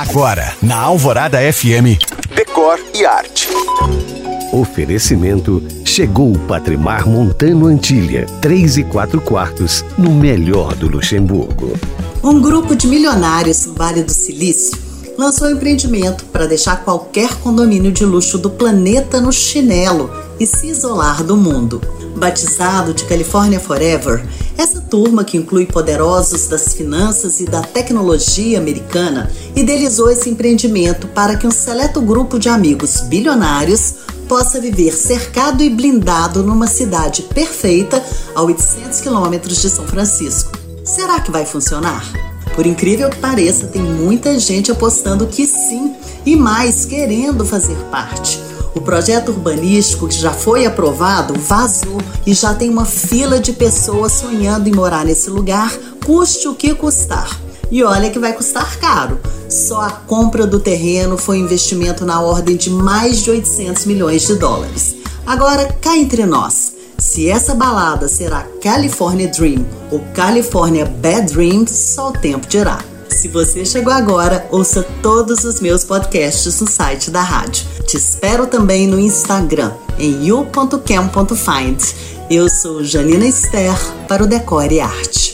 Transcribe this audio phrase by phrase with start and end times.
[0.00, 2.00] Agora, na Alvorada FM,
[2.34, 3.48] Decor e Arte.
[4.50, 11.78] Oferecimento chegou o Patrimar Montano Antilha, 3 e 4 quartos, no melhor do Luxemburgo.
[12.24, 14.89] Um grupo de milionários no Vale do Silício
[15.20, 20.10] lançou empreendimento para deixar qualquer condomínio de luxo do planeta no chinelo
[20.40, 21.78] e se isolar do mundo.
[22.16, 24.26] Batizado de California Forever,
[24.56, 31.36] essa turma, que inclui poderosos das finanças e da tecnologia americana, idealizou esse empreendimento para
[31.36, 33.96] que um seleto grupo de amigos bilionários
[34.26, 38.02] possa viver cercado e blindado numa cidade perfeita
[38.34, 40.52] a 800 quilômetros de São Francisco.
[40.82, 42.29] Será que vai funcionar?
[42.54, 45.94] Por incrível que pareça, tem muita gente apostando que sim
[46.26, 48.40] e mais querendo fazer parte.
[48.74, 54.12] O projeto urbanístico que já foi aprovado vazou e já tem uma fila de pessoas
[54.12, 55.72] sonhando em morar nesse lugar,
[56.04, 57.28] custe o que custar.
[57.70, 59.20] E olha que vai custar caro.
[59.48, 64.22] Só a compra do terreno foi um investimento na ordem de mais de 800 milhões
[64.22, 64.96] de dólares.
[65.26, 66.69] Agora, cá entre nós,
[67.10, 72.84] se essa balada será California Dream ou California Bad Dream, só o tempo dirá.
[73.08, 77.66] Se você chegou agora, ouça todos os meus podcasts no site da rádio.
[77.84, 81.82] Te espero também no Instagram, em you.cam.find.
[82.30, 85.29] Eu sou Janina Esther para o Decore Arte.